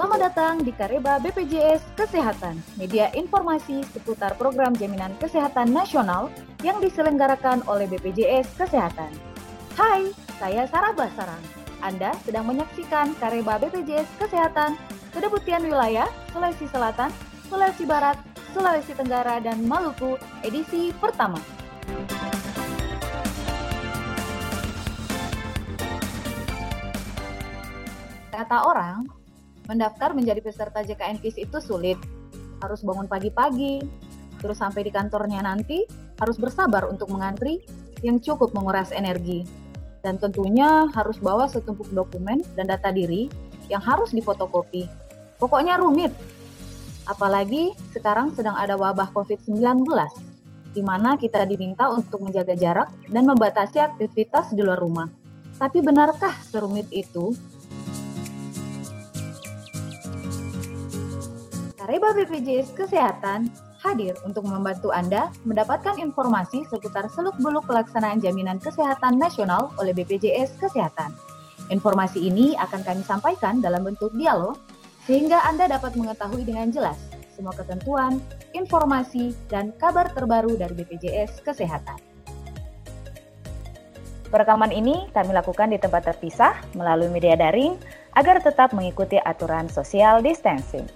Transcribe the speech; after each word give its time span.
Selamat 0.00 0.32
datang 0.32 0.64
di 0.64 0.72
Kareba 0.72 1.20
BPJS 1.20 1.92
Kesehatan, 1.92 2.56
media 2.80 3.12
informasi 3.12 3.84
seputar 3.92 4.32
program 4.40 4.72
jaminan 4.72 5.12
kesehatan 5.20 5.76
nasional 5.76 6.32
yang 6.64 6.80
diselenggarakan 6.80 7.60
oleh 7.68 7.84
BPJS 7.84 8.48
Kesehatan. 8.56 9.12
Hai, 9.76 10.08
saya 10.40 10.64
Sarah 10.72 10.96
Basarang. 10.96 11.44
Anda 11.84 12.16
sedang 12.24 12.48
menyaksikan 12.48 13.12
Kareba 13.20 13.60
BPJS 13.60 14.08
Kesehatan, 14.16 14.80
Kedeputian 15.12 15.68
Wilayah 15.68 16.08
Sulawesi 16.32 16.64
Selatan, 16.72 17.12
Sulawesi 17.52 17.84
Barat, 17.84 18.16
Sulawesi 18.56 18.96
Tenggara, 18.96 19.36
dan 19.44 19.68
Maluku, 19.68 20.16
edisi 20.40 20.96
pertama. 20.96 21.44
Kata 28.32 28.64
orang, 28.64 29.19
mendaftar 29.70 30.10
menjadi 30.10 30.42
peserta 30.42 30.82
JKN 30.82 31.22
KIS 31.22 31.38
itu 31.38 31.62
sulit. 31.62 31.94
Harus 32.58 32.82
bangun 32.82 33.06
pagi-pagi, 33.06 33.78
terus 34.42 34.58
sampai 34.58 34.82
di 34.82 34.90
kantornya 34.90 35.46
nanti 35.46 35.86
harus 36.18 36.36
bersabar 36.36 36.90
untuk 36.90 37.06
mengantri 37.14 37.62
yang 38.02 38.18
cukup 38.18 38.50
menguras 38.50 38.90
energi. 38.90 39.46
Dan 40.02 40.18
tentunya 40.18 40.90
harus 40.90 41.22
bawa 41.22 41.46
setumpuk 41.46 41.86
dokumen 41.94 42.42
dan 42.58 42.66
data 42.66 42.90
diri 42.90 43.30
yang 43.70 43.80
harus 43.80 44.10
difotokopi. 44.10 44.90
Pokoknya 45.38 45.78
rumit. 45.78 46.10
Apalagi 47.06 47.72
sekarang 47.94 48.34
sedang 48.34 48.58
ada 48.58 48.76
wabah 48.76 49.08
COVID-19, 49.14 49.86
di 50.76 50.82
mana 50.84 51.16
kita 51.16 51.46
diminta 51.48 51.88
untuk 51.90 52.22
menjaga 52.22 52.54
jarak 52.54 52.88
dan 53.08 53.24
membatasi 53.24 53.80
aktivitas 53.80 54.52
di 54.52 54.60
luar 54.60 54.78
rumah. 54.78 55.08
Tapi 55.60 55.84
benarkah 55.84 56.32
serumit 56.48 56.88
itu? 56.92 57.36
Kareba 61.90 62.14
BPJS 62.14 62.70
Kesehatan 62.78 63.50
hadir 63.82 64.14
untuk 64.22 64.46
membantu 64.46 64.94
Anda 64.94 65.26
mendapatkan 65.42 65.98
informasi 65.98 66.62
seputar 66.70 67.10
seluk-beluk 67.10 67.66
pelaksanaan 67.66 68.22
jaminan 68.22 68.62
kesehatan 68.62 69.18
nasional 69.18 69.74
oleh 69.74 69.90
BPJS 69.90 70.54
Kesehatan. 70.62 71.10
Informasi 71.66 72.30
ini 72.30 72.54
akan 72.62 72.86
kami 72.86 73.02
sampaikan 73.02 73.58
dalam 73.58 73.82
bentuk 73.82 74.14
dialog 74.14 74.54
sehingga 75.02 75.42
Anda 75.42 75.66
dapat 75.66 75.98
mengetahui 75.98 76.46
dengan 76.46 76.70
jelas 76.70 76.94
semua 77.34 77.58
ketentuan, 77.58 78.22
informasi, 78.54 79.34
dan 79.50 79.74
kabar 79.74 80.14
terbaru 80.14 80.54
dari 80.54 80.78
BPJS 80.78 81.42
Kesehatan. 81.42 81.98
Perekaman 84.30 84.70
ini 84.70 85.10
kami 85.10 85.34
lakukan 85.34 85.74
di 85.74 85.78
tempat 85.82 86.06
terpisah 86.06 86.54
melalui 86.78 87.10
media 87.10 87.34
daring 87.34 87.74
agar 88.14 88.38
tetap 88.38 88.70
mengikuti 88.78 89.18
aturan 89.18 89.66
social 89.66 90.22
distancing. 90.22 90.86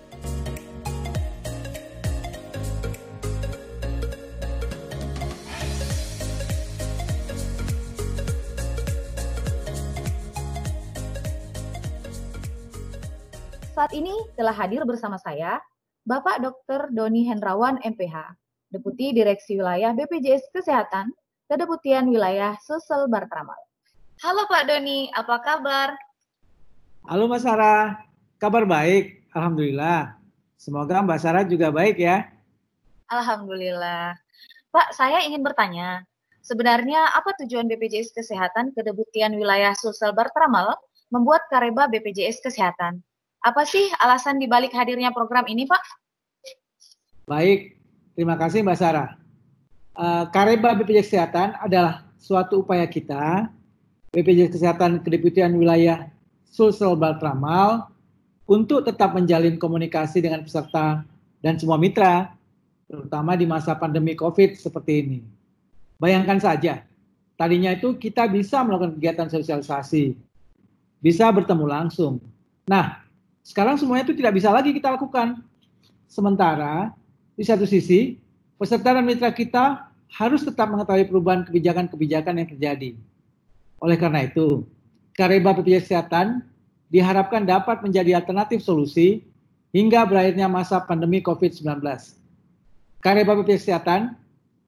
Saat 13.74 13.90
ini 13.90 14.14
telah 14.38 14.54
hadir 14.54 14.86
bersama 14.86 15.18
saya 15.18 15.58
Bapak 16.06 16.38
Dr. 16.38 16.94
Doni 16.94 17.26
Hendrawan 17.26 17.82
MPH, 17.82 18.38
Deputi 18.70 19.10
Direksi 19.10 19.58
Wilayah 19.58 19.90
BPJS 19.90 20.46
Kesehatan, 20.54 21.10
Kedeputian 21.50 22.06
Wilayah 22.06 22.54
Sosial 22.62 23.10
Bartramal. 23.10 23.58
Halo 24.22 24.46
Pak 24.46 24.70
Doni, 24.70 25.10
apa 25.10 25.42
kabar? 25.42 25.90
Halo 27.10 27.26
Mbak 27.26 27.42
Sarah, 27.42 27.98
kabar 28.38 28.62
baik, 28.62 29.26
Alhamdulillah. 29.34 30.22
Semoga 30.54 31.02
Mbak 31.02 31.18
Sarah 31.18 31.42
juga 31.42 31.74
baik 31.74 31.98
ya. 31.98 32.30
Alhamdulillah. 33.10 34.14
Pak, 34.70 34.94
saya 34.94 35.26
ingin 35.26 35.42
bertanya, 35.42 36.06
sebenarnya 36.46 37.10
apa 37.10 37.34
tujuan 37.42 37.66
BPJS 37.66 38.14
Kesehatan 38.14 38.70
Kedeputian 38.70 39.34
Wilayah 39.34 39.74
Sosial 39.74 40.14
Bartramal 40.14 40.78
membuat 41.10 41.50
Kareba 41.50 41.90
BPJS 41.90 42.38
Kesehatan? 42.38 43.02
Apa 43.44 43.68
sih 43.68 43.92
alasan 44.00 44.40
dibalik 44.40 44.72
hadirnya 44.72 45.12
program 45.12 45.44
ini, 45.52 45.68
Pak? 45.68 45.84
Baik, 47.28 47.76
terima 48.16 48.40
kasih 48.40 48.64
Mbak 48.64 48.78
Sarah. 48.80 49.20
Uh, 49.92 50.24
Kareba 50.32 50.72
BPJS 50.72 51.12
Kesehatan 51.12 51.52
adalah 51.60 52.08
suatu 52.16 52.64
upaya 52.64 52.88
kita, 52.88 53.52
BPJS 54.16 54.56
Kesehatan 54.56 55.04
Kedeputian 55.04 55.52
Wilayah 55.60 56.08
Sulsel 56.48 56.96
Baltramal, 56.96 57.92
untuk 58.48 58.80
tetap 58.80 59.12
menjalin 59.12 59.60
komunikasi 59.60 60.24
dengan 60.24 60.40
peserta 60.40 61.04
dan 61.44 61.60
semua 61.60 61.76
mitra, 61.76 62.32
terutama 62.88 63.36
di 63.36 63.44
masa 63.44 63.76
pandemi 63.76 64.16
COVID 64.16 64.56
seperti 64.56 64.92
ini. 65.04 65.18
Bayangkan 66.00 66.40
saja, 66.40 66.80
tadinya 67.36 67.76
itu 67.76 67.92
kita 68.00 68.24
bisa 68.24 68.64
melakukan 68.64 68.96
kegiatan 68.96 69.28
sosialisasi, 69.28 70.16
bisa 71.04 71.28
bertemu 71.28 71.64
langsung. 71.68 72.24
Nah, 72.64 73.03
sekarang 73.44 73.76
semuanya 73.76 74.08
itu 74.08 74.16
tidak 74.16 74.40
bisa 74.40 74.48
lagi 74.48 74.72
kita 74.72 74.96
lakukan. 74.96 75.44
Sementara 76.08 76.96
di 77.36 77.44
satu 77.44 77.68
sisi 77.68 78.16
peserta 78.56 78.96
dan 78.96 79.04
mitra 79.04 79.28
kita 79.28 79.92
harus 80.16 80.40
tetap 80.40 80.72
mengetahui 80.72 81.04
perubahan 81.04 81.44
kebijakan-kebijakan 81.44 82.40
yang 82.40 82.48
terjadi. 82.48 82.90
Oleh 83.84 84.00
karena 84.00 84.24
itu, 84.24 84.64
Kareba 85.12 85.52
BPJS 85.52 85.92
Kesehatan 85.92 86.40
diharapkan 86.88 87.44
dapat 87.44 87.84
menjadi 87.84 88.16
alternatif 88.16 88.64
solusi 88.64 89.20
hingga 89.74 90.08
berakhirnya 90.08 90.48
masa 90.48 90.80
pandemi 90.80 91.20
COVID-19. 91.20 91.84
Kareba 93.04 93.36
BPJS 93.36 93.68
Kesehatan 93.68 94.16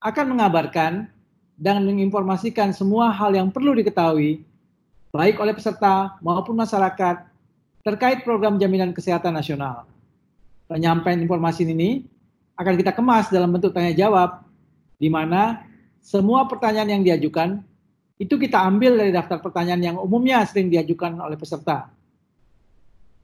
akan 0.04 0.26
mengabarkan 0.36 1.08
dan 1.56 1.80
menginformasikan 1.80 2.76
semua 2.76 3.08
hal 3.08 3.32
yang 3.32 3.48
perlu 3.48 3.72
diketahui 3.72 4.44
baik 5.08 5.40
oleh 5.40 5.56
peserta 5.56 6.20
maupun 6.20 6.52
masyarakat 6.52 7.24
terkait 7.86 8.26
program 8.26 8.58
jaminan 8.58 8.90
kesehatan 8.90 9.30
nasional. 9.30 9.86
Penyampaian 10.66 11.22
informasi 11.22 11.62
ini 11.62 12.02
akan 12.58 12.74
kita 12.74 12.90
kemas 12.90 13.30
dalam 13.30 13.54
bentuk 13.54 13.70
tanya 13.70 13.94
jawab, 13.94 14.42
di 14.98 15.06
mana 15.06 15.62
semua 16.02 16.50
pertanyaan 16.50 16.98
yang 16.98 17.02
diajukan 17.06 17.62
itu 18.18 18.34
kita 18.34 18.58
ambil 18.58 18.98
dari 18.98 19.14
daftar 19.14 19.38
pertanyaan 19.38 19.82
yang 19.94 19.96
umumnya 20.02 20.42
sering 20.42 20.66
diajukan 20.66 21.14
oleh 21.22 21.38
peserta. 21.38 21.86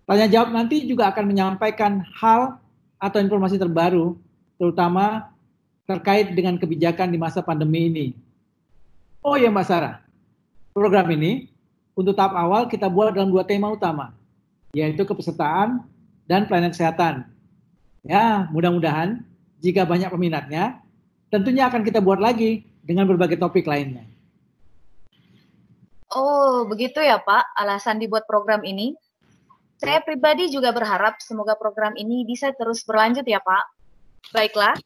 Tanya 0.06 0.30
jawab 0.30 0.54
nanti 0.54 0.86
juga 0.86 1.10
akan 1.10 1.24
menyampaikan 1.26 2.06
hal 2.22 2.62
atau 3.02 3.18
informasi 3.18 3.58
terbaru, 3.58 4.14
terutama 4.62 5.34
terkait 5.90 6.30
dengan 6.38 6.54
kebijakan 6.54 7.10
di 7.10 7.18
masa 7.18 7.42
pandemi 7.42 7.90
ini. 7.90 8.06
Oh 9.26 9.34
ya 9.34 9.50
Mbak 9.50 9.66
Sarah, 9.66 9.98
program 10.70 11.10
ini 11.10 11.50
untuk 11.98 12.14
tahap 12.14 12.38
awal 12.38 12.70
kita 12.70 12.86
buat 12.86 13.10
dalam 13.10 13.26
dua 13.26 13.42
tema 13.42 13.66
utama 13.66 14.21
yaitu 14.72 15.04
kepesertaan 15.04 15.84
dan 16.24 16.48
pelayanan 16.48 16.72
kesehatan. 16.72 17.14
Ya, 18.02 18.48
mudah-mudahan 18.50 19.22
jika 19.60 19.84
banyak 19.86 20.10
peminatnya, 20.10 20.80
tentunya 21.28 21.68
akan 21.68 21.84
kita 21.84 22.02
buat 22.02 22.18
lagi 22.18 22.66
dengan 22.82 23.06
berbagai 23.06 23.38
topik 23.38 23.68
lainnya. 23.68 24.08
Oh, 26.12 26.68
begitu 26.68 27.00
ya 27.00 27.20
Pak, 27.20 27.56
alasan 27.56 28.00
dibuat 28.00 28.28
program 28.28 28.64
ini. 28.66 28.96
Saya 29.80 30.00
pribadi 30.04 30.48
juga 30.52 30.72
berharap 30.72 31.20
semoga 31.24 31.56
program 31.56 31.96
ini 31.96 32.24
bisa 32.28 32.52
terus 32.52 32.84
berlanjut 32.84 33.24
ya 33.24 33.40
Pak. 33.40 33.64
Baiklah, 34.30 34.76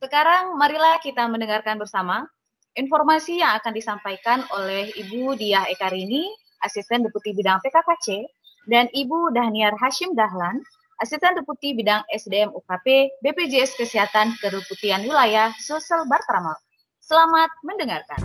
sekarang 0.00 0.56
marilah 0.60 1.00
kita 1.00 1.24
mendengarkan 1.28 1.80
bersama 1.80 2.28
informasi 2.76 3.40
yang 3.40 3.56
akan 3.56 3.72
disampaikan 3.72 4.44
oleh 4.52 4.92
Ibu 4.92 5.38
Diah 5.40 5.68
Ekarini, 5.72 6.28
Asisten 6.60 7.04
Deputi 7.04 7.32
Bidang 7.32 7.60
PKKC, 7.64 8.28
dan 8.66 8.90
Ibu 8.90 9.30
Dahniar 9.30 9.78
Hashim 9.78 10.18
Dahlan, 10.18 10.58
Asisten 10.98 11.38
Deputi 11.38 11.72
Bidang 11.72 12.02
SDM 12.10 12.50
UKP 12.50 13.14
BPJS 13.22 13.78
Kesehatan 13.78 14.34
Kedeputian 14.42 15.06
Wilayah 15.06 15.54
Sosial 15.62 16.04
Bartramal. 16.10 16.58
Selamat 16.98 17.50
mendengarkan. 17.62 18.20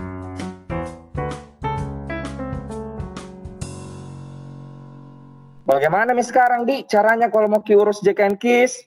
Bagaimana 5.61 6.11
nih 6.17 6.25
sekarang, 6.25 6.65
Di, 6.65 6.83
caranya 6.89 7.29
kalau 7.29 7.47
mau 7.47 7.61
kiurus 7.61 8.01
JKN 8.01 8.35
KIS? 8.35 8.81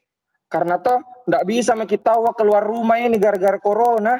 Karena 0.51 0.77
toh 0.83 1.01
nggak 1.25 1.45
bisa 1.47 1.73
kita 1.87 2.13
keluar 2.35 2.67
rumah 2.67 2.99
ini 2.99 3.17
gara-gara 3.17 3.57
corona. 3.63 4.19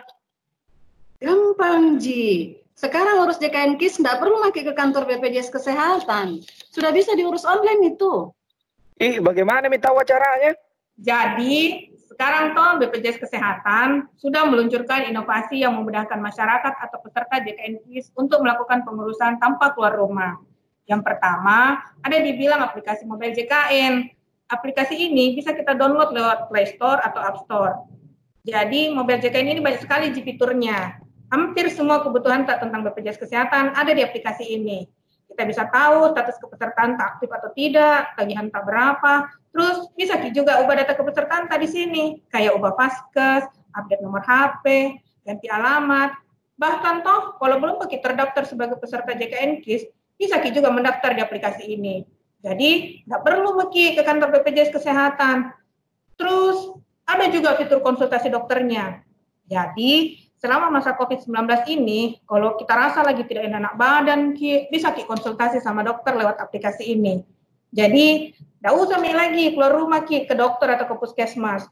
Gampang, 1.19 1.99
Ji. 1.99 2.64
Sekarang 2.75 3.23
urus 3.23 3.39
JKN 3.39 3.79
KIS 3.79 4.03
nggak 4.03 4.19
perlu 4.19 4.43
pakai 4.51 4.67
ke 4.67 4.73
kantor 4.75 5.07
BPJS 5.07 5.55
Kesehatan. 5.55 6.43
Sudah 6.75 6.91
bisa 6.91 7.15
diurus 7.15 7.47
online 7.47 7.95
itu. 7.95 8.35
Ih, 8.99 9.23
bagaimana 9.23 9.71
minta 9.71 9.95
caranya? 9.95 10.59
Jadi, 10.99 11.91
sekarang 12.11 12.55
toh 12.55 12.83
BPJS 12.83 13.23
Kesehatan 13.23 14.11
sudah 14.19 14.47
meluncurkan 14.47 15.07
inovasi 15.07 15.63
yang 15.63 15.79
memudahkan 15.79 16.19
masyarakat 16.19 16.75
atau 16.79 16.99
peserta 16.99 17.43
JKN 17.47 17.79
KIS 17.87 18.11
untuk 18.19 18.43
melakukan 18.43 18.83
pengurusan 18.83 19.39
tanpa 19.39 19.71
keluar 19.75 19.95
rumah. 19.95 20.39
Yang 20.91 21.07
pertama, 21.07 21.79
ada 22.03 22.17
dibilang 22.19 22.59
aplikasi 22.59 23.07
mobile 23.07 23.39
JKN. 23.39 24.11
Aplikasi 24.51 24.99
ini 24.99 25.39
bisa 25.39 25.55
kita 25.55 25.79
download 25.79 26.11
lewat 26.11 26.51
Play 26.51 26.75
Store 26.75 26.99
atau 27.03 27.23
App 27.23 27.39
Store. 27.47 27.87
Jadi, 28.43 28.91
mobile 28.91 29.23
JKN 29.23 29.59
ini 29.59 29.61
banyak 29.63 29.83
sekali 29.83 30.11
fiturnya. 30.11 31.04
Hampir 31.35 31.67
semua 31.75 31.99
kebutuhan 31.99 32.47
tak 32.47 32.63
tentang 32.63 32.87
BPJS 32.87 33.19
Kesehatan 33.19 33.75
ada 33.75 33.91
di 33.91 34.07
aplikasi 34.07 34.55
ini. 34.55 34.87
Kita 35.27 35.43
bisa 35.43 35.67
tahu 35.67 36.15
status 36.15 36.39
kepesertaan 36.39 36.95
tak 36.95 37.19
aktif 37.19 37.27
atau 37.27 37.51
tidak, 37.59 38.15
tagihan 38.15 38.47
tak 38.55 38.63
berapa. 38.63 39.27
Terus 39.51 39.91
bisa 39.99 40.15
juga 40.31 40.63
ubah 40.63 40.79
data 40.79 40.95
kepesertaan 40.95 41.51
tak 41.51 41.59
di 41.59 41.67
sini, 41.67 42.23
kayak 42.31 42.55
ubah 42.55 42.79
paskes, 42.79 43.51
update 43.75 43.99
nomor 43.99 44.23
HP, 44.23 44.95
ganti 45.27 45.51
alamat. 45.51 46.15
Bahkan 46.55 47.03
toh, 47.03 47.35
kalau 47.43 47.59
belum 47.59 47.83
kita 47.83 48.15
terdaftar 48.15 48.47
sebagai 48.47 48.79
peserta 48.79 49.11
JKN 49.11 49.59
KIS, 49.59 49.91
bisa 50.15 50.39
juga 50.55 50.71
mendaftar 50.71 51.19
di 51.19 51.23
aplikasi 51.27 51.67
ini. 51.67 52.07
Jadi 52.47 53.03
nggak 53.11 53.23
perlu 53.27 53.59
Ki 53.75 53.99
ke 53.99 54.07
kantor 54.07 54.39
BPJS 54.39 54.71
Kesehatan. 54.71 55.51
Terus 56.15 56.79
ada 57.11 57.27
juga 57.27 57.59
fitur 57.59 57.83
konsultasi 57.83 58.31
dokternya. 58.31 59.03
Jadi 59.51 60.24
selama 60.45 60.69
masa 60.69 60.93
COVID-19 60.93 61.33
ini, 61.73 62.21
kalau 62.29 62.61
kita 62.61 62.77
rasa 62.77 63.01
lagi 63.01 63.25
tidak 63.25 63.49
enak 63.49 63.81
badan, 63.81 64.37
bisa 64.69 64.93
Ki 64.93 65.09
konsultasi 65.09 65.57
sama 65.65 65.81
dokter 65.81 66.13
lewat 66.13 66.37
aplikasi 66.37 66.93
ini. 66.93 67.25
Jadi, 67.73 68.37
tidak 68.37 68.75
usah 68.77 69.01
nih 69.01 69.17
lagi 69.17 69.45
keluar 69.57 69.73
rumah 69.73 70.05
Ki 70.05 70.29
ke 70.29 70.37
dokter 70.37 70.77
atau 70.77 70.85
ke 70.85 71.01
puskesmas. 71.01 71.65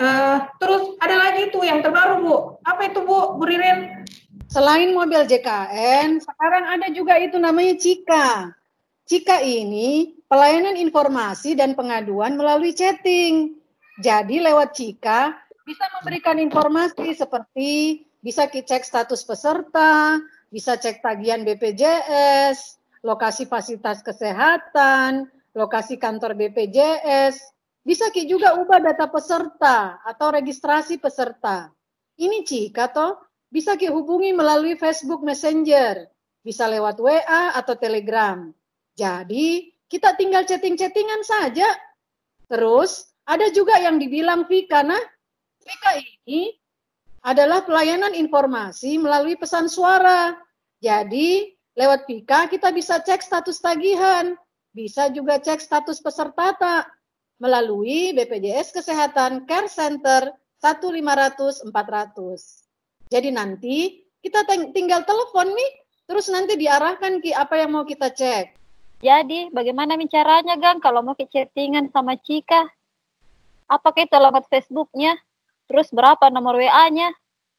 Uh, 0.00 0.48
terus 0.56 0.96
ada 1.04 1.28
lagi 1.28 1.52
tuh 1.52 1.60
yang 1.60 1.84
terbaru 1.84 2.24
Bu. 2.24 2.36
Apa 2.64 2.88
itu 2.88 3.04
Bu, 3.04 3.36
Bu 3.36 3.44
Ririn? 3.44 4.08
Selain 4.48 4.96
mobil 4.96 5.20
JKN, 5.28 6.16
sekarang 6.16 6.64
ada 6.72 6.88
juga 6.88 7.20
itu 7.20 7.36
namanya 7.36 7.76
Cika. 7.76 8.56
Cika 9.04 9.44
ini 9.44 10.16
pelayanan 10.24 10.80
informasi 10.80 11.52
dan 11.52 11.76
pengaduan 11.76 12.32
melalui 12.40 12.72
chatting. 12.72 13.60
Jadi 14.00 14.40
lewat 14.40 14.72
Cika 14.72 15.45
bisa 15.66 15.82
memberikan 15.98 16.38
informasi 16.38 17.18
seperti 17.18 18.00
bisa 18.22 18.46
cek 18.46 18.86
status 18.86 19.26
peserta, 19.26 20.22
bisa 20.46 20.78
cek 20.78 21.02
tagihan 21.02 21.42
BPJS, 21.42 22.78
lokasi 23.02 23.50
fasilitas 23.50 23.98
kesehatan, 24.06 25.26
lokasi 25.58 25.98
kantor 25.98 26.38
BPJS, 26.38 27.42
bisa 27.82 28.10
juga 28.14 28.54
ubah 28.62 28.78
data 28.78 29.10
peserta 29.10 29.98
atau 30.06 30.30
registrasi 30.30 31.02
peserta. 31.02 31.70
Ini 32.18 32.46
Cika 32.46 32.90
toh 32.94 33.18
bisa 33.50 33.74
hubungi 33.74 34.34
melalui 34.34 34.78
Facebook 34.78 35.22
Messenger, 35.22 36.06
bisa 36.42 36.66
lewat 36.70 36.98
WA 37.02 37.54
atau 37.54 37.74
Telegram. 37.78 38.50
Jadi, 38.96 39.70
kita 39.86 40.16
tinggal 40.18 40.42
chatting-chattingan 40.48 41.22
saja. 41.22 41.68
Terus, 42.50 43.12
ada 43.28 43.50
juga 43.52 43.76
yang 43.78 44.00
dibilang 44.00 44.48
Vika, 44.48 44.82
nah, 44.82 44.98
Vika 45.66 45.98
ini 45.98 46.54
adalah 47.26 47.66
pelayanan 47.66 48.14
informasi 48.14 49.02
melalui 49.02 49.34
pesan 49.34 49.66
suara. 49.66 50.38
Jadi, 50.78 51.50
lewat 51.74 52.06
Vika 52.06 52.46
kita 52.46 52.70
bisa 52.70 53.02
cek 53.02 53.18
status 53.18 53.58
tagihan, 53.58 54.38
bisa 54.70 55.10
juga 55.10 55.42
cek 55.42 55.58
status 55.58 55.98
peserta 55.98 56.54
tak 56.54 56.84
melalui 57.42 58.14
BPJS 58.14 58.78
Kesehatan 58.78 59.44
Care 59.50 59.66
Center 59.66 60.30
1500 60.62 61.66
400. 61.66 63.10
Jadi 63.10 63.28
nanti 63.34 64.06
kita 64.22 64.46
tinggal 64.70 65.02
telepon 65.02 65.50
nih, 65.50 65.70
terus 66.06 66.30
nanti 66.30 66.54
diarahkan 66.54 67.18
ki 67.18 67.34
apa 67.34 67.58
yang 67.58 67.74
mau 67.74 67.82
kita 67.82 68.14
cek. 68.14 68.54
Jadi 69.02 69.52
bagaimana 69.52 69.98
caranya 70.08 70.56
Gang 70.56 70.80
kalau 70.80 71.04
mau 71.04 71.18
ke 71.18 71.28
chattingan 71.28 71.92
sama 71.92 72.16
Cika? 72.16 72.64
Apakah 73.66 74.06
itu 74.06 74.14
alamat 74.14 74.46
Facebooknya? 74.48 75.18
Terus 75.66 75.90
berapa 75.90 76.30
nomor 76.30 76.58
WA-nya? 76.58 77.10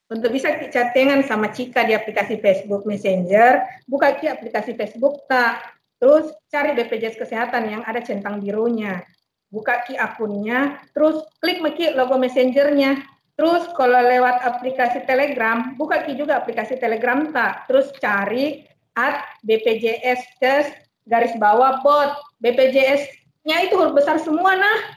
Untuk 0.08 0.32
bisa 0.32 0.56
chattingan 0.72 1.28
sama 1.28 1.52
Cika 1.52 1.84
di 1.84 1.92
aplikasi 1.92 2.40
Facebook 2.40 2.88
Messenger, 2.88 3.84
buka 3.92 4.16
ki 4.16 4.32
aplikasi 4.32 4.76
Facebook 4.80 5.28
tak. 5.28 5.76
Terus 6.00 6.32
cari 6.48 6.72
BPJS 6.72 7.20
Kesehatan 7.20 7.68
yang 7.68 7.84
ada 7.84 8.00
centang 8.00 8.40
birunya. 8.40 9.04
Buka 9.52 9.84
ki 9.84 10.00
akunnya, 10.00 10.80
terus 10.96 11.28
klik 11.44 11.60
meki 11.60 11.96
logo 11.96 12.16
messengernya 12.20 13.04
Terus 13.38 13.70
kalau 13.78 14.02
lewat 14.02 14.42
aplikasi 14.42 15.06
Telegram, 15.06 15.78
buka 15.78 16.02
ki 16.10 16.18
juga 16.18 16.42
aplikasi 16.42 16.82
Telegram 16.82 17.30
tak. 17.30 17.70
Terus 17.70 17.94
cari 18.02 18.66
at 18.98 19.22
BPJS 19.46 20.42
Kes 20.42 20.74
garis 21.06 21.38
bawah 21.38 21.78
bot. 21.86 22.18
BPJS-nya 22.42 23.70
itu 23.70 23.78
huruf 23.78 23.94
besar 23.94 24.18
semua 24.18 24.58
nah. 24.58 24.97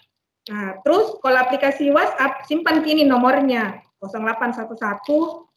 Nah, 0.51 0.83
terus 0.83 1.15
kalau 1.23 1.39
aplikasi 1.39 1.95
WhatsApp 1.95 2.43
simpan 2.51 2.83
kini 2.83 3.07
nomornya 3.07 3.79
0811 4.03 4.67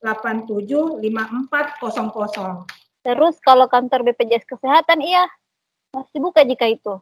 87 0.06 1.02
Terus 3.04 3.36
kalau 3.42 3.66
kantor 3.66 4.00
BPJS 4.06 4.46
Kesehatan 4.46 5.02
iya 5.02 5.26
masih 5.98 6.22
buka 6.22 6.46
jika 6.46 6.70
itu. 6.70 7.02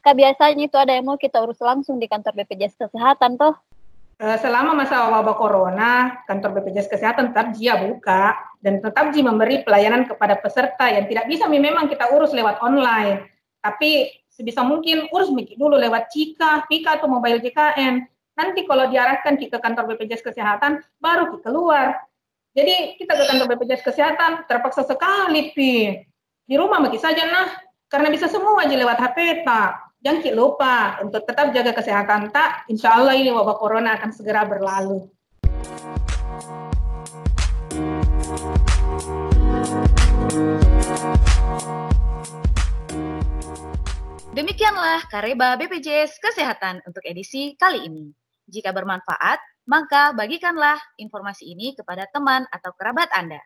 Kak 0.00 0.16
biasanya 0.16 0.64
itu 0.66 0.74
ada 0.74 0.96
yang 0.96 1.06
mau 1.06 1.20
kita 1.20 1.38
urus 1.38 1.62
langsung 1.62 2.02
di 2.02 2.10
kantor 2.10 2.34
BPJS 2.42 2.74
Kesehatan 2.74 3.38
toh. 3.38 3.54
Eh, 4.20 4.36
selama 4.36 4.76
masa 4.76 5.08
wabah 5.08 5.36
corona, 5.38 6.24
kantor 6.28 6.60
BPJS 6.60 6.92
Kesehatan 6.92 7.32
tetap 7.32 7.56
JIA 7.56 7.88
buka 7.88 8.36
dan 8.60 8.82
tetap 8.82 9.16
JIA 9.16 9.24
memberi 9.24 9.64
pelayanan 9.64 10.04
kepada 10.04 10.36
peserta 10.36 10.92
yang 10.92 11.08
tidak 11.08 11.24
bisa 11.30 11.48
memang 11.48 11.88
kita 11.88 12.10
urus 12.12 12.34
lewat 12.34 12.60
online. 12.60 13.28
Tapi 13.60 14.12
sebisa 14.40 14.64
mungkin 14.64 15.12
urus 15.12 15.28
dulu 15.28 15.76
lewat 15.76 16.08
Cika, 16.08 16.64
Pika 16.64 16.96
atau 16.96 17.12
mobile 17.12 17.44
JKN. 17.44 18.00
Nanti 18.40 18.64
kalau 18.64 18.88
diarahkan 18.88 19.36
ke 19.36 19.52
kantor 19.52 19.92
BPJS 19.92 20.24
Kesehatan, 20.24 20.80
baru 20.96 21.36
kita 21.36 21.52
keluar. 21.52 22.00
Jadi 22.56 22.96
kita 22.96 23.12
ke 23.12 23.24
kantor 23.28 23.46
BPJS 23.52 23.84
Kesehatan 23.84 24.48
terpaksa 24.48 24.88
sekali, 24.88 25.52
Pi. 25.52 25.92
Di 26.48 26.56
rumah 26.56 26.80
mungkin 26.80 26.96
saja, 26.96 27.28
nah. 27.28 27.52
Karena 27.92 28.08
bisa 28.08 28.32
semua 28.32 28.64
aja 28.64 28.72
lewat 28.72 28.96
HP, 28.96 29.44
tak. 29.44 29.90
Jangan 30.00 30.32
lupa 30.32 30.96
untuk 31.04 31.28
tetap 31.28 31.52
jaga 31.52 31.76
kesehatan 31.76 32.32
tak. 32.32 32.64
Insya 32.72 32.96
Allah 32.96 33.20
ini 33.20 33.28
wabah 33.36 33.60
corona 33.60 34.00
akan 34.00 34.16
segera 34.16 34.48
berlalu. 34.48 35.04
Demikianlah 44.30 45.10
Kareba 45.10 45.58
BPJS 45.58 46.22
Kesehatan 46.22 46.86
untuk 46.86 47.02
edisi 47.02 47.58
kali 47.58 47.86
ini. 47.86 48.14
Jika 48.46 48.70
bermanfaat, 48.70 49.38
maka 49.66 50.14
bagikanlah 50.14 50.78
informasi 50.98 51.50
ini 51.50 51.74
kepada 51.74 52.06
teman 52.10 52.46
atau 52.54 52.70
kerabat 52.78 53.10
Anda. 53.10 53.42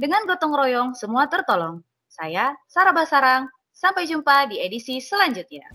Dengan 0.00 0.24
gotong 0.24 0.56
royong, 0.56 0.90
semua 0.96 1.28
tertolong. 1.28 1.84
Saya, 2.08 2.56
Sarah 2.68 2.96
Basarang, 2.96 3.52
Sampai 3.78 4.10
jumpa 4.10 4.50
di 4.50 4.58
edisi 4.58 4.98
selanjutnya. 4.98 5.70